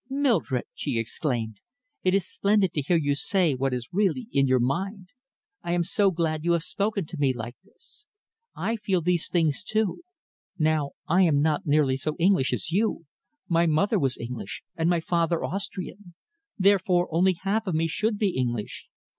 "Mildred," 0.09 0.63
she 0.73 0.97
exclaimed, 0.97 1.57
"it 2.03 2.15
is 2.15 2.25
splendid 2.27 2.73
to 2.73 2.81
hear 2.81 2.97
you 2.97 3.13
say 3.13 3.53
what 3.53 3.71
is 3.71 3.89
really 3.93 4.29
in 4.33 4.47
your 4.47 4.57
mind! 4.57 5.09
I 5.61 5.73
am 5.73 5.83
so 5.83 6.09
glad 6.09 6.43
you 6.43 6.53
have 6.53 6.63
spoken 6.63 7.05
to 7.05 7.17
me 7.19 7.33
like 7.35 7.55
this. 7.63 8.07
I 8.55 8.77
feel 8.77 9.01
these 9.01 9.27
things, 9.29 9.61
too. 9.61 10.01
Now 10.57 10.93
I 11.07 11.21
am 11.21 11.39
not 11.43 11.67
nearly 11.67 11.97
so 11.97 12.15
English 12.17 12.51
as 12.51 12.71
you. 12.71 13.05
My 13.47 13.67
mother 13.67 13.99
was 13.99 14.17
English 14.17 14.63
and 14.75 14.89
my 14.89 15.01
father 15.01 15.43
Austrian. 15.43 16.15
Therefore, 16.57 17.07
only 17.11 17.33
half 17.33 17.67
of 17.67 17.75
me 17.75 17.85
should 17.85 18.17
be 18.17 18.29
English. 18.29 18.87